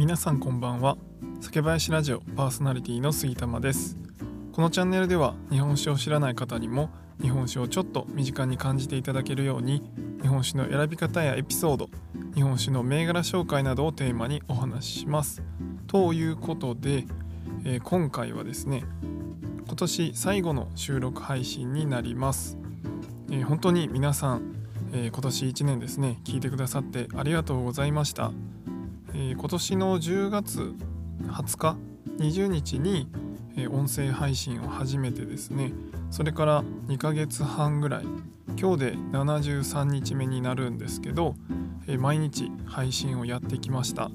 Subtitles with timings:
[0.00, 0.96] 皆さんこんばんは。
[1.42, 3.98] 酒林ラジオパーソナリティの杉玉です。
[4.50, 6.88] このチャンネルでは日本酒を知らない方にも
[7.20, 9.82] 日本酒をちょっと身近に感じていただけるように
[10.22, 11.90] 日本酒の選び方やエピソード
[12.34, 15.42] 日本酒の銘柄紹介などをテーマにお話しします。
[15.86, 17.04] ということで、
[17.66, 18.84] えー今回はですね
[19.66, 22.56] 今年最後の収録配信になります、
[23.30, 24.54] えー本当に皆さん、
[24.94, 28.32] えー今年1年ですね聞いてくださってありがとうございました、
[29.14, 30.74] えー今年の10月
[31.22, 31.76] 20日
[32.18, 33.08] 20日に、
[33.56, 35.72] えー音声配信を始めてですね
[36.10, 38.04] それから2ヶ月半ぐらい
[38.58, 41.34] 今日で73日目になるんですけど、
[41.86, 44.10] えー毎日配信をやってきました。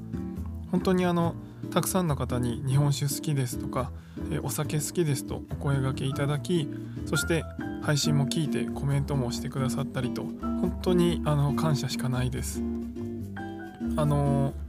[0.72, 1.36] 本当にあの
[1.72, 3.92] たくさんの方に日本酒好きですとか、
[4.30, 6.68] えお酒好きですとお声掛けいただき
[7.06, 7.44] そして
[7.82, 12.62] 配信も聞いてコメントもしてくださったりと本当にあの感謝しかないです。
[13.98, 14.65] あの本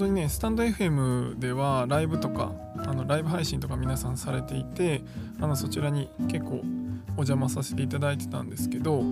[0.00, 5.02] 当にねスタンド FM ではライブとかあのライブ配信とか皆さんされていて
[5.40, 6.62] あのそちらに結構
[7.08, 9.02] お邪魔させていただいてたんですけどや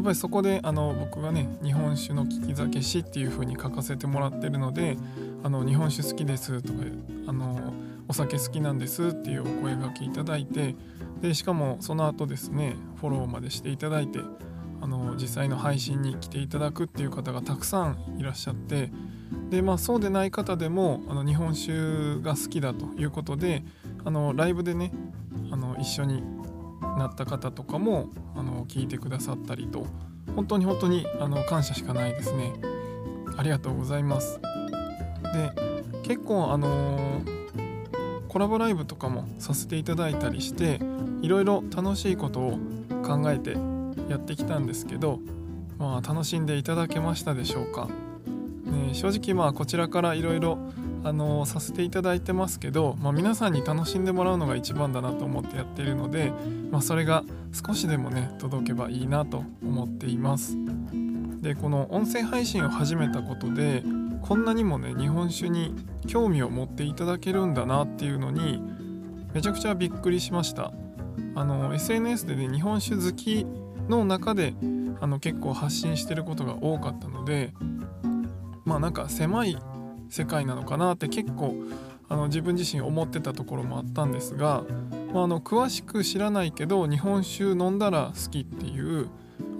[0.00, 4.96] っぱりそこであの僕がね日本酒の利き酒師っていう風に書かせてもらってるので
[5.44, 6.80] あの日本酒好きですとか
[7.28, 7.72] あの
[8.08, 10.74] お酒好きなんですっていうお声掛けいただいて
[11.20, 14.18] でしかもその後ですねフォローまでしていただいて
[14.80, 18.90] あの実際の配信に来ていただくっていう方がたくさんいらっしゃって
[19.50, 23.64] でまあそうでない方でもあの日本酒が好きだということで
[24.04, 24.92] あのライブでね
[25.50, 26.22] あの一緒に
[26.80, 29.86] なった方とかもあの聞いてくださったりと
[30.34, 32.52] 本当に本当にあの感謝しかないですね。
[33.36, 34.40] ありがとうございます。
[35.32, 35.52] で
[36.02, 37.22] 結構あの
[38.28, 40.80] コラボライブとかもさせていただいたりして
[41.22, 42.58] いろいろ楽しいことを
[43.02, 43.56] 考えて
[44.08, 45.20] やってきたんですけど
[45.78, 47.88] まあ楽しんでいただけましたでしょうか、
[48.64, 50.58] ね、正直まあこちらからいろいろ
[51.46, 56.32] させていただいてますけど、まあ、皆さんに楽しんでもらうのが一番だなと思ってやっているので、
[56.70, 60.56] まあ、それが少しでもね届けばいいなと思っています。
[61.40, 63.84] でこの音声配信を始めたことで
[64.22, 65.72] こんなにもね日本酒に
[66.06, 68.60] 興味を持っていただけるんだなっていうのに
[69.32, 70.72] めちゃくちゃびっくりしました。
[71.34, 73.46] あの SNS でね日本酒好き
[73.88, 74.54] の中で
[75.00, 77.52] あの結構発信してることが多かったので
[78.64, 79.58] まあなんか狭い
[80.10, 81.54] 世界なのかなって結構
[82.08, 84.64] あの自分自身思ってたところもあったんですが、
[85.12, 89.08] まあ、あの詳しく知らないけど日本酒飲んだら好きっていう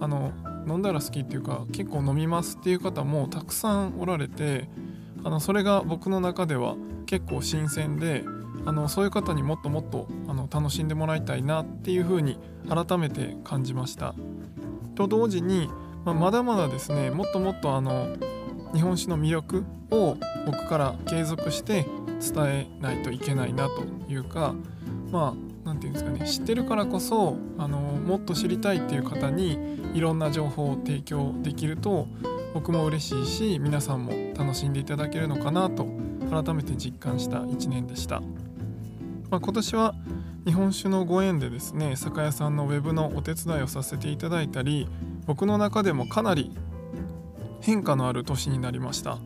[0.00, 0.32] あの
[0.66, 4.68] 飲んだら好きっていうか結構飲みますっていう方もたくさんおられて
[5.24, 8.24] あのそれが僕の中では結構新鮮で
[8.68, 14.14] あのそういう方にもっともっとあの楽しんでもらいたいなっていうふうに改めて感じました。
[14.94, 15.70] と同時に、
[16.04, 18.14] まあ、まだまだですねもっともっとあの
[18.74, 21.86] 日本酒の魅力を僕から継続して
[22.20, 24.54] 伝えないといけないなというか
[25.10, 25.34] まあ
[25.64, 29.56] 何て言うんですかね知ってるからこそあのもっと知りたいっていう方に
[29.94, 32.06] いろんな情報を提供できると
[32.52, 35.86] 僕も嬉しいし皆さんも楽しんでいただけるのかなと
[36.30, 38.20] 改めて実感した1年でした、
[39.30, 39.94] まあ、今年は
[40.46, 44.88] 日本酒のご縁でですね酒屋さんのウェブのお手伝いをさせていただいたり
[45.26, 46.50] 僕の中でもかなり
[47.60, 49.18] 変化のある年になりました。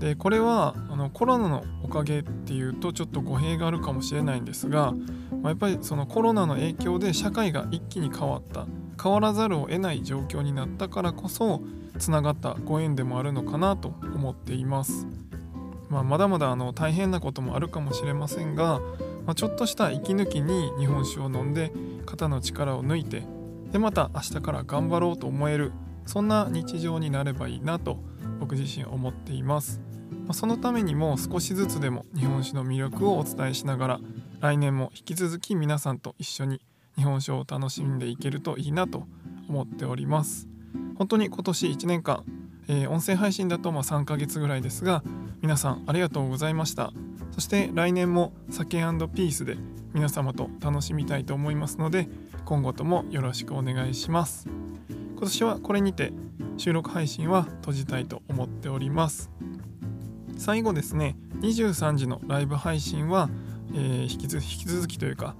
[0.00, 4.98] でこれはあのコロナのおかげっていうとちょっと語弊があるかもしれないんですが、ま
[5.44, 8.66] あ、やっぱりそのコロナの影響で社会が一気に変わった。
[9.02, 11.62] 変わらざるを得ない状況になったからこそ
[11.98, 15.06] つながったご縁でもあるのかなと思っています、
[15.88, 18.80] まあ、まだまだあの大変なこともあるかもしれませんが、
[19.26, 21.72] まあ、ちょっとした息抜きに日本酒を飲んで
[22.06, 23.22] 肩の力を抜いて
[23.72, 25.72] でまた明日から頑張ろうと思える
[26.06, 27.98] そんな日常になればいいなと
[28.38, 29.80] 僕自身思っています、
[30.10, 34.00] まあ、そのためにも少しずつでも日本酒の魅力をお伝えしながら
[34.40, 36.60] 来年も引き続き皆さんと一緒に
[36.96, 39.06] 日本酒を楽しんでいけるといいなと
[39.48, 40.48] 思っております。
[40.96, 42.24] 本当に今年1年間、
[42.68, 45.02] えー音声配信だとま3ヶ月ぐらいですが
[45.42, 46.92] 皆さんありがとうございました。
[47.34, 49.56] そして来年も酒ピースで
[49.92, 52.06] 皆様と楽しみたいと思いますので
[52.44, 54.48] 今後ともよろしくお願いします。
[54.88, 56.12] 今年はこれにて
[56.58, 59.32] 収録配信は閉じたいと思っております。
[60.38, 63.28] 最後ですね23時のライブ配信は、
[63.74, 65.34] えー引き引き続きというか、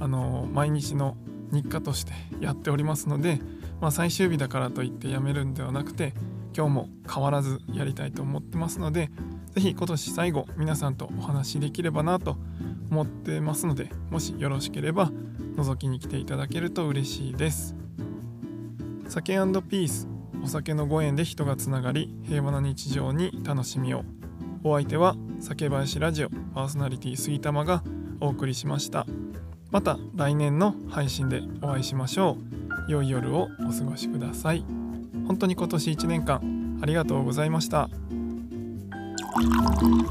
[0.00, 1.16] あのー毎日の
[1.50, 3.40] 日課としてやっておりますので、
[3.80, 6.12] まあ、最終日だからといってやめるんではなくて
[6.54, 9.10] 今日も変わらずやりたいと思ってますので
[9.58, 12.36] 是非今年最後皆さんとお話しできればなと
[12.90, 15.10] 思ってますのでもしよろしければ
[15.56, 17.74] 覗きに来ていただけると嬉しいです。
[19.08, 20.06] 酒ピース
[20.44, 24.04] お酒のご縁で人がつながり平和な日常に楽しみを。
[24.62, 27.82] お相手は酒林ラジオパーソナリティ杉玉が
[28.20, 29.06] お送りしました。
[29.72, 32.36] また来年の配信でお会いしましょ
[32.88, 32.92] う。
[32.92, 34.64] 良い夜をお過ごしください。
[35.26, 37.90] 本当に今年1年間ありがとうございました。
[39.34, 40.08] Thank you.